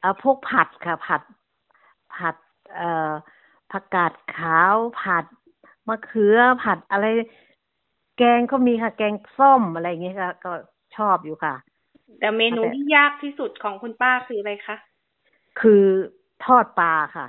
[0.00, 1.22] เอ่อพวกผัดค่ะ ผัด
[2.16, 2.36] ผัด
[2.74, 3.12] เอ่อ
[3.70, 5.24] ผักกาดขาว ผัด
[5.88, 7.06] มะเขือ ผัดอะไร
[8.18, 10.52] แกงก็มีค่ะ แกงส้มอะไรอย่างเงี้ยค่ะ ก็
[10.96, 11.54] ชอบอยู่ค่ะ
[12.20, 14.76] แต่เมนูที่ยากที่สุดของคุณป้าคืออะไรคะ
[15.60, 15.84] คือ
[16.44, 17.26] ทอดปลาค่ะ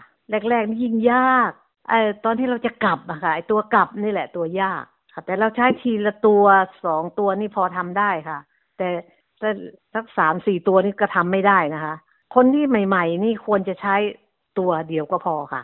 [0.50, 1.52] แรกๆนี่ยิ่งยาก
[1.90, 6.44] ไอ้ตอนที่เราจะกลับอะค่ะไอ้ตัวกลับนี่แหละ ตัวยากค่ะ แต่เราใช้ทีละตัว
[6.86, 8.40] สองตัวนี่พอทำได้ค่ะ
[8.78, 8.90] แต่
[9.40, 9.50] แต่
[9.94, 11.96] สักสามสี่ตัวนี่ก็ทำไม่ได้นะคะ
[12.36, 13.96] คนที่ใหม่ ๆ นี่ควรจะใช้
[14.58, 15.64] ตัวเดียวก็พอค่ะ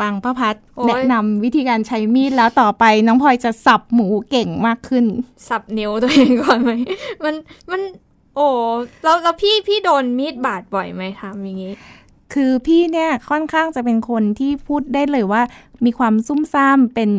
[0.06, 5.04] ังป้าพัดโอ้ยแนะนำวิธีการใช้มีดแล้วต่อไปน้องพลอยจะสับหมูเก่งมากขึ้น
[5.48, 6.70] สับนิ้วตัวเองก่อนไหม
[7.24, 7.34] มัน
[7.70, 7.80] มัน
[8.36, 8.46] โอ้
[9.04, 11.72] แล้วแล้วพี่พี่โดนมีดบาดบ่อยไหมทำอย่างนี้
[12.34, 15.42] คือพี่เนี่ยค่อนข้างจะเป็นคนที่พูดได้เลยว่า
[15.84, 17.10] มีความซุ่มซ่ามเป็น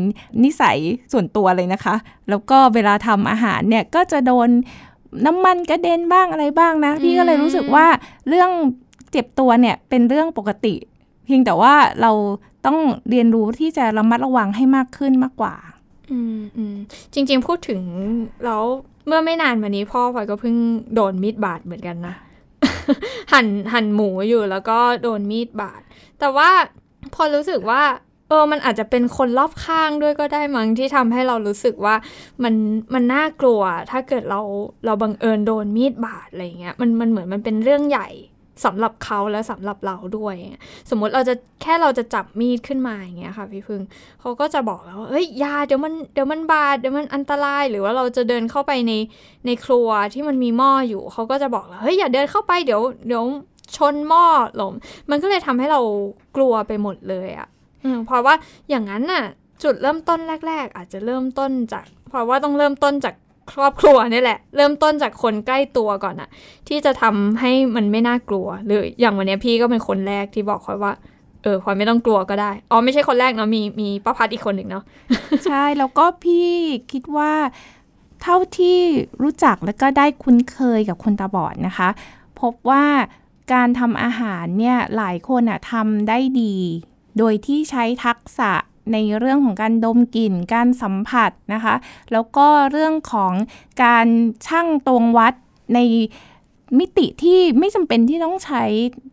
[0.44, 0.78] นิสัย
[1.12, 1.96] ส่วนตัวเลยนะคะ
[2.30, 4.50] แล้วก็เวลาทำอาหารเนี่ยก็จะโดน
[5.26, 7.86] น้ำมันกระเด็นบ้างอะไรบ้างนะ พี่ก็เลยรู้สึกว่า
[8.28, 8.50] เรื่อง
[9.12, 10.76] เจ็บตัวเนี่ยเป็นเรื่องปกติ
[11.26, 12.12] เพียงแต่ว่าเรา
[12.66, 12.78] ต้อง
[13.10, 15.56] เรียนรู้ที่จะระมัดระวังให้มากขึ้นมากกว่า
[16.12, 16.76] อืมอืม
[17.14, 17.82] จริง ๆ พูดถึง
[18.46, 18.64] แล้ว
[19.08, 20.56] เมื่อไม่นานมานี้พ่อพลอยก็เพิ่ง
[20.96, 22.16] โดนมีดบาดเหมือนกันนะ
[23.34, 25.82] หั่นหั่นหมูอยู่แล้วก็โดนมีดบาด
[26.20, 26.50] แต่ว่า
[27.14, 27.84] พอรู้สึกว่า
[28.30, 31.96] เออ มันอาจจะเป็นคนรอบข้างด้วยก็ได้มั้งที่ทำให้เรารู้สึกว่า
[32.44, 32.54] มัน
[32.94, 34.42] มันน่ากลัว ถ้าเกิดเรา
[34.86, 38.10] เราบังเอิญโดนมีดบาดอะไรเงี้ยมันมันเหมือนมันเป็นเรื่องใหญ่
[38.66, 40.36] สำหรับเขาและสำหรับเราด้วย
[40.90, 43.82] สมมติเราจะแค่เราจะจับมีดขึ้นมาอย่างเงี้ยค่ะพี่พึ่ง
[44.22, 48.94] เขาก็จะบอกแล้วว่าเฮ้ยยาเดี๋ยวมันเดี๋ยวมันบาดเดี๋ยวมันอันตรายหรือว่าเราจะเดินเข้าไปใน
[49.46, 53.26] ในครัวที่มันมีหม้ออยู่เขาก็จะบอกแล้วเฮ้ยอย่าเดินเข้าไปเดี๋ยวเดี๋ยว
[53.76, 54.24] ชนหม้อ
[54.56, 54.74] หลม
[55.10, 55.82] มันก็เลยทำให้เรา
[56.36, 57.48] กลัวไปหมดเลยอะ่ะ
[58.06, 58.34] เพราะว่า
[58.70, 59.24] อย่างนั้นน่ะ
[59.64, 63.16] จุดเริ่มต้นแรก ๆ อาจจะเริ่มต้นจาก เพราะว่าต้องเริ่มต้นจาก
[63.54, 66.30] ครอบครัวนี่แหละ เริ่มต้นจากคนใกล้ตัวก่อนอะ
[66.68, 70.94] ที่จะทำให้มันไม่น่ากลัวหรืออย่างวันนี้พี่ก็เป็นคนแรกที่บอกคอยว่า
[71.44, 74.84] เออคอยไม่ต้องกลัวก็ได้ อ๋อไม่ใช่คนแรกเนาะมีมีป้าพัดอีกคนหนึ่งเนาะ
[75.46, 76.50] ใช่แล้วก็พี่
[76.92, 77.32] คิดว่า
[78.22, 78.78] เท่าที่
[79.24, 81.90] รู้จักแล้วก็ได้คุ้นเคยกับคนตาบอดนะคะ
[82.42, 82.86] พบว่า
[83.54, 86.56] การทำอาหารเนี่ยหลายคนอะทำได้ดี
[87.18, 88.52] โดยที่ใช้ทักษะ
[88.94, 91.76] ในเรื่องของการดมกลิ่น การสัมผัสนะคะ
[92.12, 93.34] แล้วก็เรื่องของ
[93.84, 94.08] การ
[94.48, 95.34] ช่างตวงวัด
[95.74, 95.80] ใน
[96.80, 98.64] มิติที่ไม่จำเป็นที่ต้องใช้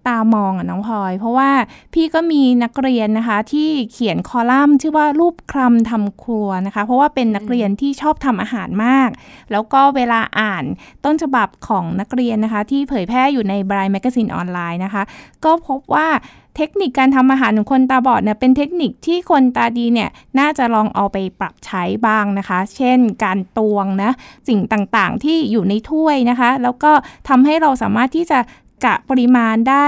[0.08, 1.50] ตามองอะน้องพลอย เพราะว่า
[1.94, 9.08] พี่ก็มีนักเรียนนะคะ ที่เขียนคอลัมน์ ชื่อว่ารูปคลำทำครัวนะคะ เพราะว่าเป็นนักเรียนที่ชอบทำอาหารมาก
[9.52, 10.64] แล้วก็เวลาอ่าน
[11.04, 15.02] ต้นฉบับของนักเรียนนะคะ ที่เผยแพร่อยู่ในบรายแมกซีนออนไลน์นะคะ
[15.44, 16.08] ก็พบว่า
[16.56, 24.10] เทคนิคการทำอาหารของคนตาบอดเนี่ยเป็นเทคนิคที่คนตาดีเนี่ยน่าจะลองเอาไปปรับใช้บ้างนะคะ เช่น การตวงนะ
[24.48, 26.92] สิ่งต่างๆที่อยู่ในถ้วยนะคะ แล้วก็
[27.28, 28.38] ทำให้เราสามารถที่จะ
[28.84, 29.86] กะปริมาณได้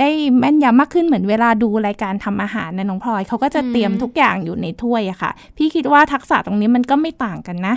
[0.00, 7.74] ได้แม่นยำมากขึ้นเหมือนเวลาดูรายการทำอาหารนะน้องพลอยเขาก็จะเตรียมอืมทุกอย่างอยู่ในถ้วยอะค่ะ พี่คิดว่าทักษะตรงนี้มันก็ไม่ต่างกันนะ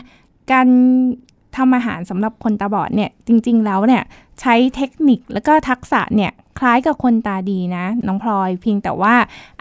[0.52, 0.68] การ
[1.58, 4.04] ทำอาหารสำหรับคนตาบอดเนี่ยจริงๆแล้วเนี่ย
[4.42, 9.16] ใช้เทคนิคแล้วก็ทักษะเนี่ยคล้ายกับคนตาดีนะ น้องพลอยเพียงแต่ว่า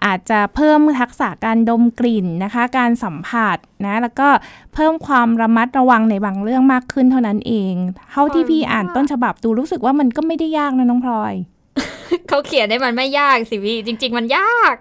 [0.04, 4.28] อาจจะเพิ่มทักษะการดมกลิ่นนะคะ การสัมผัสนะแล้วก็
[4.74, 7.74] เพิ่มความระมัดระวังในบางเรื่องมากขึ้นเท่านั้นเอง
[8.12, 11.34] เท่าที่พี่อ่านต้นฉบับดูรู้สึกว่ามันก็ไม่ได้ยากนะน้องพลอย
[12.28, 14.74] เขาเขียนได้มันไม่ยากสิพี่จริง ๆ มันยาก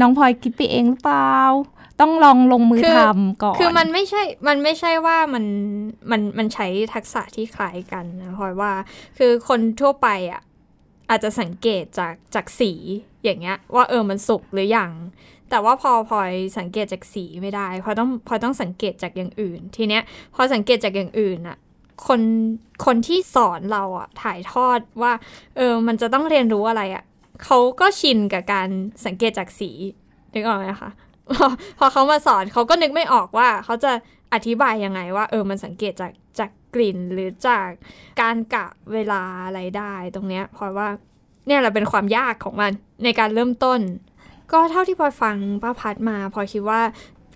[0.00, 1.34] น้องพลอยคิดไปเองหรือเปล่า
[2.00, 5.44] ต้องลองลงมือคือทำก่อน คือมันไม่ใช่ มันไม่ใช่ว่ามัน
[6.10, 8.72] มัน มันใช้ทักษะที่คล้ายกันนะพลอยว่า
[9.18, 10.42] คือคนทั่วไปอะ
[11.10, 12.72] อาจจะสังเกตจาก จากสี
[13.24, 14.90] อย่างเงี้ย ว่าเออ มันสุกหรือยัง
[15.50, 20.02] แต่ว่าพอพลอยสังเกตจากสีไม่ได้ พอต้อง พอต้องสังเกตจากอย่างอื่น ทีเนี้ย
[20.34, 21.56] พอสังเกตจากอย่างอื่นอะ
[22.06, 22.20] คน
[22.84, 25.12] คนที่สอนเราอะ ถ่ายทอดว่า
[25.56, 27.04] เออ มันจะต้องเรียนรู้อะไรอะ
[27.44, 28.68] เขาก็ชินกับการ
[29.06, 29.70] สังเกตจากสี
[30.34, 30.90] นึกออกไหมคะ
[31.78, 33.92] พอเขามาสอนเขาก็นึกไม่ออกว่าเขาจะ
[34.34, 37.68] อธิบายยังไงว่า เออมันสังเกตจากจากกลิ่นหรือจาก
[38.20, 40.88] การกะเวลาอะไรได้ตรงเนี้ยเพราะว่า
[41.46, 42.70] เนี่ยแหละเป็นความยากของมัน
[43.04, 43.80] ในการเริ่มต้น
[44.52, 46.80] ก็เท่าที่พอฟังป้าพัดมา พอคิดว่า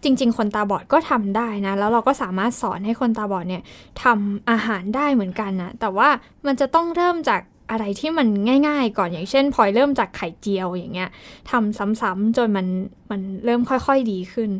[0.04, 3.62] จริง ๆ คนตาบอดก็ทำได้นะ แล้วเราก็สามารถสอนให้คนตาบอดเนี่ย
[4.02, 6.08] ทำอาหารได้เหมือนกันนะแต่ว่า
[6.46, 8.28] มันจะต้องเริ่มจาก อะไรที่มัน
[8.68, 11.10] ง่าย ๆ ก่อนอย่างเช่นพลอยเริ่มจากไข่เจียวอย่างเงี้ย
[11.50, 12.66] ทำซ้ำๆจนมัน
[13.10, 14.50] มันเริ่มค่อยๆดีขึ้น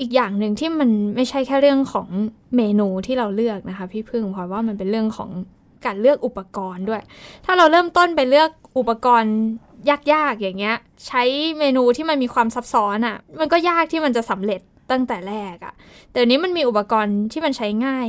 [0.00, 2.08] อีกอย่างหนึ่งที่มันไม่ใช่แค่เรื่องของ
[2.56, 5.30] เมนูที่เราเลือกนะคะ พี่พึ่งเพราะว่ามันเป็นเรื่องของ
[5.86, 7.02] การเลือกอุปกรณ์ด้วย
[7.44, 9.36] ถ้าเราเริ่มต้นไปเลือกอุปกรณ์
[10.12, 11.22] ยากๆอย่างเงี้ย ใช้
[11.58, 15.74] เมนูที่มันมีความซับซ้อนอะ่ะ มันก็ยากที่มันจะสำเร็จตั้งแต่แรกอะ่ะ
[16.12, 18.08] แต่นี้มันมีอุปกรณ์ที่มันใช้ง่าย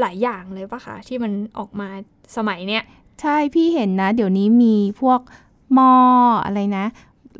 [0.00, 1.88] หลายอย่างเลยปะคะที่มันออกมา
[2.36, 2.82] สมัยเนี้ย
[3.22, 5.20] ใช่พี่เห็นนะ เดี๋ยวนี้มีพวก
[5.74, 5.92] หม้อ
[6.44, 6.86] อะไรนะ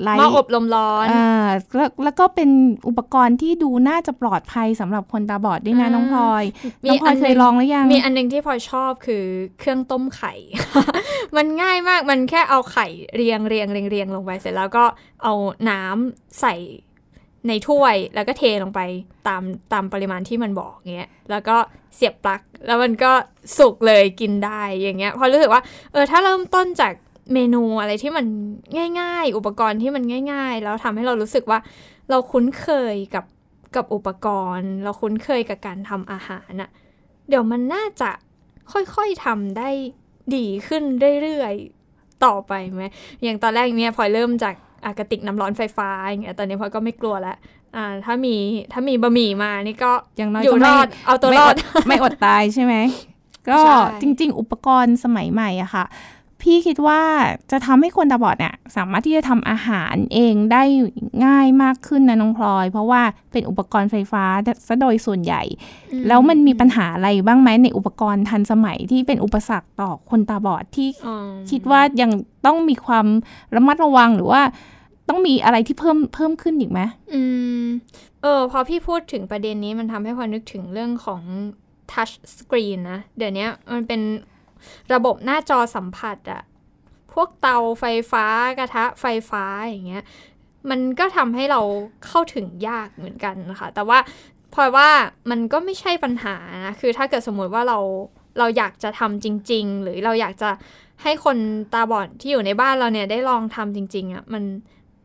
[0.02, 2.50] ไลหม้ออบลมร้อนอ่าแล้วแล้วก็เป็น
[2.88, 6.44] อุปกรณ์ที่ดูน่าจะปลอดภัยสำหรับคนตาบอดด้วยนะอ่าน้องพลอย
[6.84, 9.24] มีน้องพลอยอันหนึ่งเคยลองหรือยัง มีอันหนึงที่พลอยชอบคือ
[9.58, 10.32] เครื่องต้มไข่
[11.36, 14.84] มันง่ายมากมันแค่เอาไข่เรียงเรียงเรียงเรียงลงไปเสร็จแล้วก็
[15.22, 15.34] เอา
[15.70, 16.54] น้ำใส่
[17.48, 18.80] ในถ้วยแล้วก็เทลงไป
[19.28, 21.56] ตามตามปริมาณที่มันบอกเงี้ยแล้วก็
[21.94, 23.12] เสียบปลั๊กแล้วมันก็
[23.58, 26.92] สุกเลยกินได้อย่างเงี้ยพอรู้สึกว่าเออถ้าเริ่มต้นจาก
[27.34, 28.26] เมนูอะไรที่มัน
[29.00, 30.02] ง่าย ๆ อุปกรณ์ที่มัน
[30.32, 31.58] ง่าย ๆ แล้วทำให้เรารู้สึกว่า
[32.10, 33.24] เราคุ้นเคยกับ
[33.76, 34.26] กับอุปก
[34.56, 36.70] รณ์ เราคุ้นเคยกับการทำอาหารน่ะ
[37.28, 38.10] เดี๋ยวมันน่าจะ
[38.72, 39.70] ค่อยๆทำได้
[40.36, 40.82] ดีขึ้น
[41.22, 42.84] เรื่อยๆต่อไปไหม
[43.22, 44.54] อย่างตอนแรกเนี่ยพลอยเริ่มจาก
[44.98, 47.36] กระติกน้ำร้อนไฟฟ้าอย่างเงี้ยตอนนี้พลอยก็ไม่กลัวแล้ว
[47.76, 48.36] อ่าถ้ามี
[48.72, 51.56] ถ้ามีบะหมี่มานี่ก็อย่างน้อยอยู่ก็รไม่อดเอาตัวไม่รออดด
[51.88, 52.74] ไม่อดตายใช่ไหม
[53.48, 55.84] ก็ใช่จริง ๆ อุปกรณ์สมัยใหม่อะค่ะ
[56.42, 57.00] พี่คิดว่า
[57.50, 60.62] จะทำให้คนตาบอดเนี่ยสามารถที่จะทำอาหารเองได้
[61.26, 63.02] ง่ายมากขึ้นนะน้องพลอย เพราะว่า
[63.32, 64.24] เป็นอุปกรณ์ไฟฟ้า
[64.66, 65.42] ซะโดยส่วนใหญ่
[66.08, 71.16] แล้วมันมีปัญหาอะไรบ้างไหมในอุปกรณ์ทันสมัยที่เป็นอุปสรรคต่อคนตาบอดที่อ๋อ
[71.50, 72.10] คิดว่ายัง
[72.46, 73.06] ต้องมีความ
[73.54, 74.42] ระมัดระวังหรือว่า
[75.08, 76.80] ต้องมีอะไรที่เพิ่มเพิ่มขึ้นอีกไหม
[77.14, 77.20] อื
[77.62, 77.64] ม
[78.22, 81.22] เออ พอพี่พูดถึงประเด็นนี้มันทำให้พอนึกถึงเรื่องของ
[81.92, 84.00] touch screen นะ เดี๋ยวนี้มันเป็น
[84.94, 86.42] ระบบหน้าจอสัมผัสอะ
[87.12, 88.24] พวกเตาไฟฟ้า
[88.58, 90.04] กระทะไฟฟ้าอย่างเงี้ย
[90.70, 91.60] มันก็ทำให้เรา
[92.06, 93.98] เข้าถึงยากเหมือนกันนะคะ แต่ว่า
[94.54, 94.88] พลอยว่า
[95.30, 97.78] มันก็ไม่ใช่ปัญหานะคือถ้าเกิดสมมติว่าเรา
[98.38, 100.50] เราอยากจะทำจริง ๆ หรือเราอยากจะ
[101.02, 101.36] ให้คน
[101.72, 104.44] ตาบอดที่อยู่ในบ้านเราเนี่ยได้ลองทำจริงๆอะมัน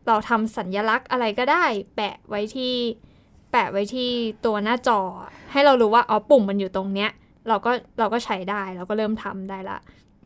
[0.08, 1.66] เราทำสัญลักษณ์อะไรก็ได้
[1.96, 2.74] แปะไว้ที่
[3.52, 4.10] แปะไว้ที่
[4.46, 5.00] ตัวหน้าจอ
[5.52, 7.10] ให้เรารู้ว่าอ๋อปุ่มมันอยู่ตรงเนี้ย
[7.48, 9.78] เราก็เราก็ใช้ได้เราก็เริ่มทำได้ละ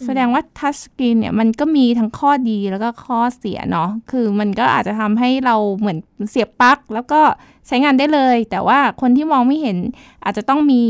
[0.05, 5.97] แสดงว่าทัชสกรีนเนี่ยมันก็มีทั้งข้อดีแล้วก็ข้อเสียเนาะคือมันก็อาจจะทำให้เราเหมือน
[6.29, 7.21] เสียบปลั๊กแล้วก็
[7.67, 9.77] ใช้งานได้เลย แต่ว่าคนที่มองไม่เห็น
[10.23, 10.81] อาจจะต้องมี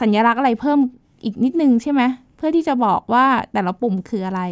[0.00, 0.78] สัญลักษณ์อะไรเพิ่ม
[1.24, 2.02] อีกนิดนึงใช่ไหม
[2.36, 4.42] เพื่อที่จะบอกว่าแต่ละปุ่มคืออะไร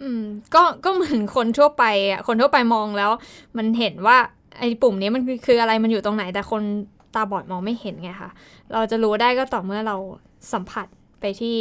[0.00, 0.22] อืม
[0.54, 3.10] ก็ก็เหมือนคนทั่วไปอะคนทั่วไปมองแล้ว
[3.56, 4.16] มันเห็นว่า
[4.58, 6.62] ไอ้ปุ่มนี้มันคือคืออะไรมันอยู่ตรงไหนแต่คน
[7.14, 8.30] ตาบอดมองไม่เห็นไงคะ
[8.72, 9.96] เราจะรู้ได้ก็ต่อเมื่อเรา
[10.52, 10.86] สัมผัส
[11.20, 11.58] ไปที่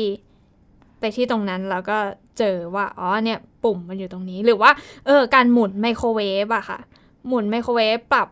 [0.99, 1.97] ไปที่ตรงนั้นแล้วก็
[2.37, 4.71] เจอว่าอ๋อเนี่ยปุ่มมันอยู่ตรงนี้หรือว่า
[5.05, 6.79] เออการหมุนไมโครเวฟอะค่ะ
[7.27, 8.27] หมุนไมโครเวฟปรับ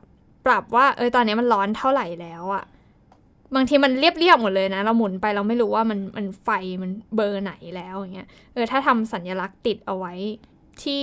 [0.45, 2.63] ปรับว่าเออตอนนี้มันร้อนเท่าไหร่แล้วอะ
[3.55, 6.49] บางทีมันเรียบๆหมดเลยนะ เราหมุนไปเราไม่รู้ว่ามันมันไฟ
[6.81, 10.13] มันเบอร์ไหนแล้วอย่างเงี้ยเออถ้าทำสัญลักษณ์ติดเอาไว้
[10.83, 11.01] ที่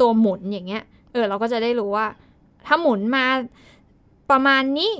[0.00, 2.06] ตัวหมุนอย่างเงี้ยเออเราก็จะได้รู้ว่า
[2.66, 3.24] ถ้าหมุนมา
[4.30, 4.92] ประมาณนี้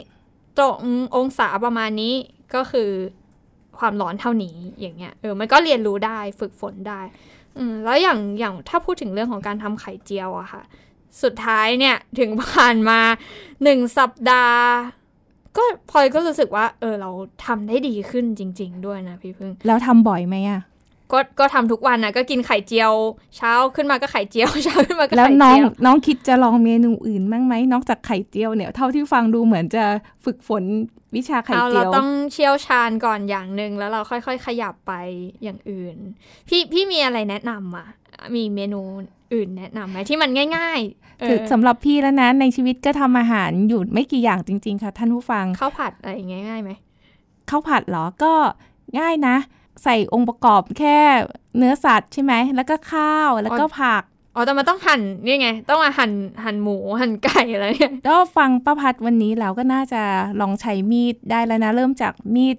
[0.58, 0.86] ตรง
[1.16, 2.14] องศาประมาณนี้
[2.54, 2.90] ก็คือ
[3.78, 7.00] ความร้อนเท่านี้อย่างเงี้ยเออมันก็เรียนรู้ได้ฝึกฝนได้
[7.58, 10.62] อืมแล้วอย่างอย่างถ้าพูดถึงเรื่องของการทำไข่เจียวอะค่ะ
[11.22, 13.00] สุดท้ายเนี่ยถึงผ่านมา
[13.62, 14.64] หนึ่งสัปดาห์
[15.56, 17.10] ก็พลอยก็รู้สึกว่า เออเรา
[17.46, 20.60] ทำได้ดีขึ้นจริง ๆ ด้วยนะพี่พึ่ง แล้วทำบ่อยไหมอะ
[21.12, 22.92] ก็ก็ทำทุกวันนะก็กินไข่เจียว
[23.36, 29.84] เช้าขึ้นมาก็ไข่เจียวเช้าขึ้นมาก็แล้วไข่น้องเจียวน้องคิดจะลองเมนูอื่นบ้างไหมนอกจากไข่เจียวเนี่ยเท่าที่ฟังดูเหมือนจะ
[30.24, 30.64] ฝึกฝน
[31.16, 34.92] วิชาไข่เอาเจีเรายวต้องเชี่ยวชาญก่อนอย่างหนึ่งแล้วเราค่อย ๆ ขยับไป
[35.42, 35.96] อย่างอื่น
[36.48, 37.86] พี่พี่มีอะไรแนะนำอะ
[38.34, 38.80] มีเมนู
[39.34, 46.70] อื่นแนะนำไหมที่มันง่ายๆเออคือสำหรับพี่แล้วนะในชีวิตก็ทำอาหารอยู่ไม่กี่อย่างจริง ๆ ค่ะ ท่านผู้ฟังข้าวผัดอะไรอย่างเงี้ยง่ายไหม
[47.50, 48.32] ข้าวผัดเหรอก็
[48.98, 49.36] ง่ายนะ
[49.84, 50.98] ใส่องค์ประกอบแค่
[51.56, 54.02] เนื้อสัตว์ใช่ไหม แล้วก็ข้าวแล้วก็ผัก
[54.34, 56.12] อ๋อแต่มันต้องหั่นนี่ไง ต้องมาหั่น
[56.44, 60.02] หั่นหมูหั่นไก่อะไรเนี่ยก็ฟังป้าพัดวันนี้เราก็น่าจะ
[60.40, 62.56] ลองใช้มีดได้แล้วนะ เริ่มจากมีด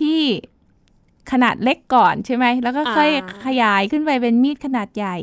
[0.00, 0.20] ที่
[1.32, 5.16] ขนาดเล็กก่อนใช่ไหม แล้วก็ค่อยอ่าขยายขึ้นไปเป็นมีดขนาดใหญ่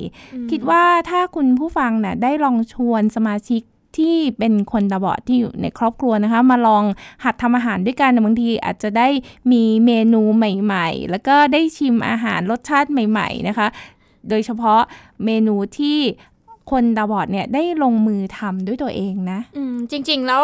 [0.52, 3.62] คิดว่าถ้าคุณผู้ฟังน่ะได้ลองชวนสมาชิก
[3.98, 6.84] ที่เป็นคนตาบอดที่อยู่ในครอบครัวนะคะ มาลอง
[7.24, 9.08] หัดทำอาหารด้วยกันบางทีอาจจะได้
[9.52, 13.68] มีเมนูใหม่ๆ แล้วก็ได้ชิมอาหารรสชาติใหม่ ๆนะคะ
[14.30, 14.80] โดยเฉพาะ
[15.26, 15.98] เมนูที่
[16.72, 20.44] คนตาบอดเนี่ยได้ลงมือทำด้วยตัวเองนะอืมจริง ๆ แล้ว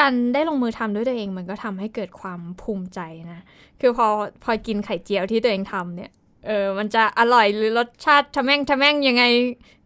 [0.00, 3.00] การได้ลงมือทำด้วยตัวเอง มันก็ทำให้เกิดความภูมิใจ
[3.32, 3.40] นะ
[3.80, 4.06] คือพอ
[4.42, 6.10] พอกินไข่เจียวที่ตัวเองทำเนี่ย
[6.46, 9.24] เออมันจะอร่อยหรือรสชาติทะแม่งทะแม่งยังไง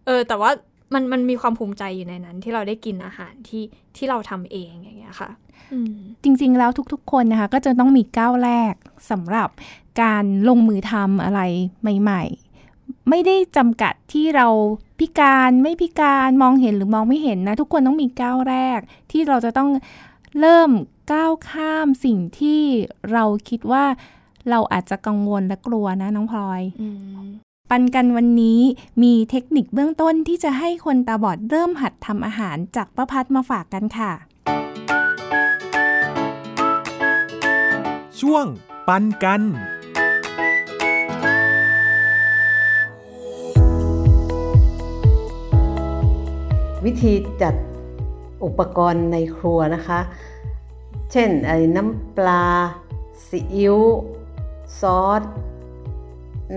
[0.06, 0.50] เออ แต่ว่า
[0.94, 3.64] มันมันมีความภูมิใจอยู่ในนั้น ที่เราได้กินอาหารที่
[3.96, 5.30] ที่เราทำเองอย่างเงี้ยค่ะ
[5.72, 8.74] อืมจริงๆแล้วทุกๆคนนะคะ ก็จะต้องมีก้าวแรก
[9.10, 9.48] สำหรับ
[10.02, 11.40] การลงมือทำอะไร
[12.00, 12.22] ใหม่
[12.68, 14.46] ๆ ไม่ได้จำกัดที่เรา
[14.98, 19.70] พิการไม่พิการมองเห็นหรือมองไม่เห็นนะ ทุกคนต้องมีก้าวแรก ที่เราจะต้อง
[20.40, 20.70] เริ่ม
[21.12, 22.62] ก้าวข้ามสิ่งที่
[23.12, 23.84] เราคิดว่า
[24.50, 26.88] เราอาจจะกังวลและกลัวนะน้องพลอยอื
[27.20, 27.26] ม
[27.74, 28.60] ปันกันวันนี้
[29.02, 34.12] มีเทคนิคเบื้องต้นที่จะให้คนตาบอดเริ่มหัดทำอาหารจากป้าพัดมาฝากกันค่ะ
[38.20, 38.46] ช่วง
[38.88, 39.42] ปันกัน
[46.84, 47.54] วิธีจัด
[48.44, 50.00] อุปกรณ์ในครัวนะคะ
[51.12, 52.44] เช่นไอ้น้ำปลา
[53.26, 53.78] ซีอิ๊ว
[54.80, 55.22] ซอส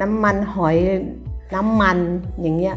[0.01, 0.77] น้ำมันหอย
[1.55, 1.97] น้ำมัน
[2.41, 2.75] อย่างเงี้ย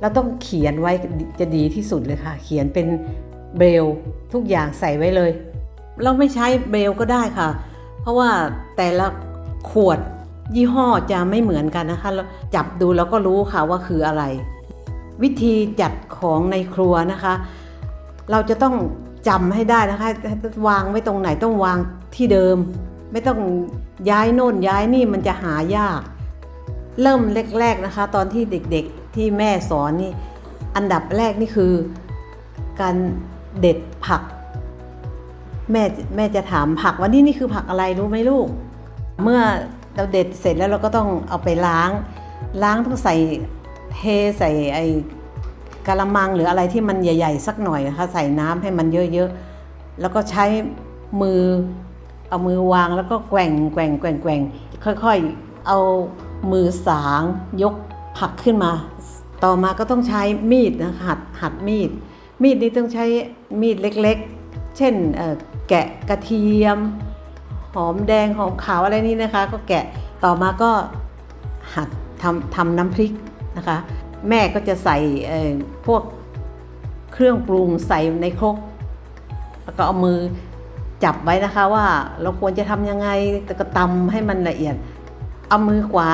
[0.00, 0.92] เราต้องเขียนไว้
[1.40, 2.86] จะดีที่สุดเลยค่ะ เขียนเป็น
[3.58, 3.84] เบล
[4.32, 5.30] ทุกอย่างใส่ไว้เลย
[6.02, 7.48] เราไม่ใช้เบลก็ได้ค่ะ
[8.00, 8.30] เพราะว่า
[8.76, 9.06] แต่ละ
[9.70, 9.98] ขวด
[10.54, 12.22] ยี่ห้อจะไม่เหมือนกันนะคะเรา
[12.54, 14.22] จับดูแล้วก็รู้ค่ะว่าคืออะไร
[15.22, 17.34] วิธีจัดของในครัวนะคะ
[18.30, 18.74] เราจะต้อง
[19.28, 20.08] จำให้ได้นะคะ
[20.68, 21.78] วางไว้ตรงไหนต้องวาง
[22.14, 22.56] ที่เดิม
[23.12, 23.38] ไม่ต้อง
[24.10, 26.00] ย้ายโน่นย้ายนี่มันจะหายาก
[27.02, 27.20] เริ่ม
[27.60, 30.12] แรกๆนะคะ ตอนที่เด็กๆที่แม่สอนนี่
[30.76, 31.72] อันดับแรกนี่คือ
[32.80, 32.96] การ
[33.60, 34.22] เด็ดผัก
[35.70, 35.82] แม่
[36.16, 38.48] แม่จะถามผักว่านี่นี่คือผักอะไรรู้ไหมลูก
[39.22, 39.40] เมื่อ
[39.94, 41.90] เราเด็ดเสร็จแล้วเราก็ต้องเอาไปล้าง
[42.62, 43.14] ล้างต้องใส่
[43.94, 44.00] เท
[44.38, 44.84] ใส่ไอ้
[45.86, 50.44] กะละมังหรืออะไรที่มันใหญ่ ๆ สักหน่อยนะคะใส่น้ำให้มันเยอะๆแล้วก็ใช้
[51.20, 51.40] มือ
[52.28, 54.40] เอามือวางแล้วก็แกว่งแกว่งแกว่งแกว่ง
[54.84, 55.78] ค่อย ๆ เอา
[56.52, 57.22] มือสาง
[57.62, 57.74] ยก
[58.18, 58.72] ผักขึ้นมา
[59.44, 61.90] ต่อมาก็ต้องใช้มีดนะหัดหัดมีด
[62.42, 63.04] มีดนี้ต้องใช้
[63.60, 64.94] มีดเล็กๆ เช่น
[65.68, 66.78] แกะกระเทียม
[67.74, 69.84] หอมแดงหอมขาวอะไรนี่นะคะ ก็แกะ
[70.24, 70.70] ต่อมาก็
[71.74, 71.88] หัด
[72.22, 73.12] ทำทำน้ำพริก
[73.56, 73.76] นะคะ
[74.28, 74.96] แม่ก็จะใส่
[75.86, 76.02] พวก
[77.12, 78.56] เครื่องปรุงใส่ในครก
[79.64, 80.18] แล้วก็เอามือ
[81.04, 81.86] จับไว้นะคะว่า
[82.22, 83.08] เราควรจะทำยังไง
[83.44, 84.74] แต่ก็ตำให้มันละเอียด
[85.48, 86.08] เอามือขวา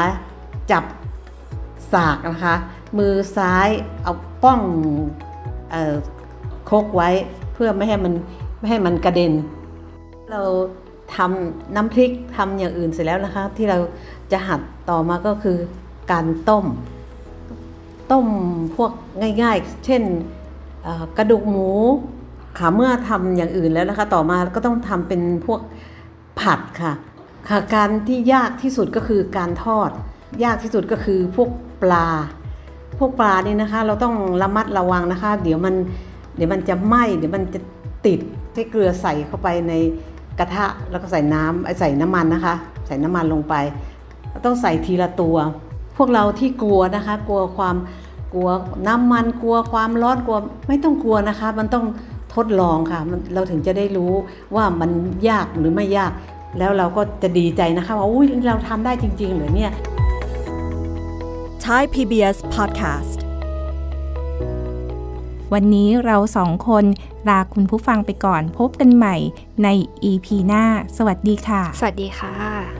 [0.71, 0.85] จับ
[1.93, 2.57] สากนะคะ
[2.99, 3.69] มือซ้าย
[4.03, 4.13] เอา
[4.43, 4.61] ป้อง
[5.71, 5.97] เออ
[6.71, 7.11] คกไว้
[7.55, 8.13] เพื่อไม่ให้มัน
[8.59, 9.33] ไม่ให้มันกระเด็น
[10.31, 10.43] เรา
[11.17, 13.79] ทำน้ำพริกทำอย่างอื่นเสร็จแล้วนะคะ ที่เรา
[14.33, 15.59] จะหัดต่อมาก็คือ
[16.13, 16.67] การต้ม
[18.13, 18.27] ต้ม
[18.77, 18.93] พวก
[19.43, 20.03] ง่ายๆ เช่น
[21.19, 21.69] กระดูกหมู
[22.59, 25.61] ค่ะเมื่อทำอย่างอื่นแล้วนะคะ ต่อมาก็ต้องทำเป็นพวก
[26.41, 26.93] ผัดค่ะ
[27.49, 29.91] ค่ะการที่ยากที่สุดก็คือการทอด
[30.45, 31.49] ยากที่สุดก็คือพวก
[31.83, 32.09] ปลา
[32.99, 35.75] พวกปลานี่นะคะ เราต้องระมัดระวังนะคะ เดี๋ยวมัน
[36.37, 37.61] เดี๋ยวมันจะไหม้เดี๋ยวมันจะ
[38.07, 38.21] ติด
[38.53, 39.73] ใช้เกลือใส่เข้าไปใน
[40.39, 42.55] กระทะแล้วก็ใส่น้ำใส่น้ำมันนะคะ
[42.87, 43.55] ใส่น้ำมันลงไป
[44.45, 45.37] ต้องใส่ทีละตัว
[45.97, 47.77] พวกเราที่กลัวนะคะ กลัวความ
[48.33, 48.49] กลัว
[48.87, 51.85] น้ำมันกลัวความร้อนกลัวไม่ต้องกลัวนะคะ มันต้อง
[52.35, 53.01] ทดลองค่ะ
[53.35, 54.13] เราถึงจะได้รู้
[54.55, 54.91] ว่ามัน
[55.29, 56.13] ยากหรือไม่ยาก
[56.59, 59.73] แล้วเราก็จะดีใจนะคะว่าอุ้ยเราทำได้จริงๆเหรือเนี่ย
[61.65, 63.19] Thai PBS Podcast
[65.53, 66.85] วันนี้เราสองคน
[67.29, 69.17] ลาคุณผู้ฟังไปก่อนพบกันใหม่
[69.63, 69.69] ใน
[70.11, 70.65] EP หน้า
[70.97, 72.80] สวัสดีค่ะ สวัสดีค่ะ